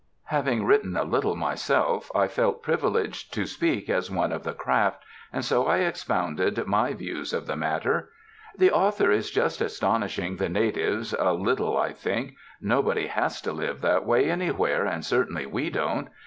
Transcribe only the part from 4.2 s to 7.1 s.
of the craft, and so I expounded my